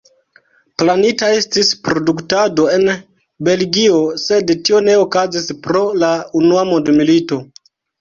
Planita 0.83 1.29
estis 1.41 1.69
produktado 1.89 2.65
en 2.79 2.89
Belgio, 3.51 4.01
sed 4.25 4.57
tio 4.65 4.83
ne 4.89 4.99
okazis 5.05 5.49
pro 5.69 5.87
la 6.03 6.13
unua 6.45 6.69
mondmilito. 6.75 7.45